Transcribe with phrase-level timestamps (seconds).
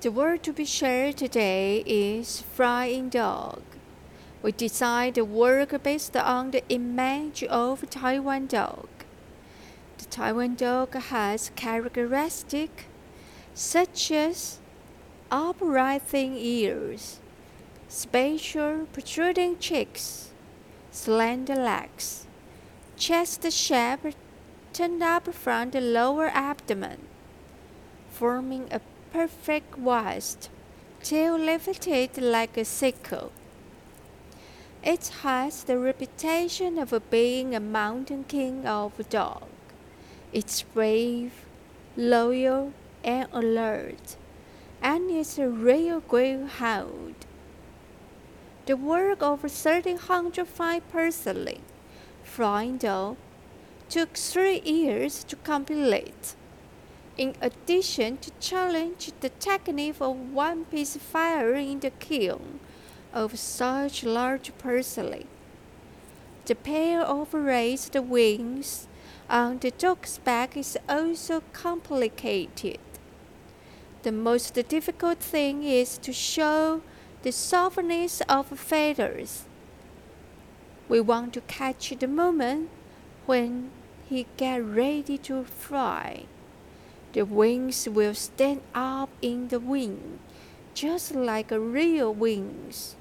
[0.00, 3.60] The word to be shared today is flying dog.
[4.42, 8.88] We designed the work based on the image of Taiwan dog.
[9.98, 12.84] The Taiwan dog has characteristics
[13.52, 14.58] such as
[15.30, 17.20] upright thin ears,
[17.86, 20.30] spatial protruding cheeks,
[20.90, 22.24] slender legs,
[22.96, 24.14] chest shape
[24.72, 27.00] turned up from the lower abdomen,
[28.08, 28.80] forming a
[29.12, 30.48] perfect waist,
[31.02, 33.32] tail lifted like a sickle.
[34.82, 39.44] It has the reputation of being a mountain king of dogs.
[40.32, 41.32] It's brave,
[41.96, 44.16] loyal, and alert,
[44.80, 47.16] and is a real greyhound.
[48.66, 51.60] The work of 1305 personally,
[52.22, 53.16] flying dog,
[53.88, 56.36] took three years to complete.
[57.20, 62.60] In addition to challenge the technique of one-piece firing in the kiln
[63.12, 65.26] of such large parsley.
[66.46, 68.88] The pair of raised wings
[69.28, 72.80] on the dog's back is also complicated.
[74.02, 76.80] The most difficult thing is to show
[77.20, 79.44] the softness of feathers.
[80.88, 82.70] We want to catch the moment
[83.26, 83.72] when
[84.08, 86.24] he get ready to fly.
[87.12, 90.20] The wings will stand up in the wind,
[90.74, 92.94] just like real wings.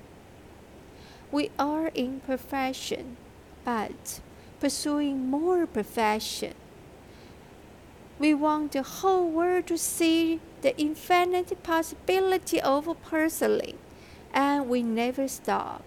[1.31, 3.17] We are in perfection,
[3.63, 4.19] but
[4.59, 6.55] pursuing more perfection.
[8.17, 13.77] We want the whole world to see the infinite possibility of pursuing,
[14.33, 15.83] and we never stop.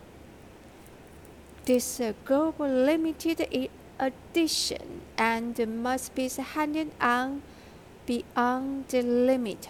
[1.64, 7.42] This global limited edition and must be handed on
[8.06, 9.68] beyond the limit.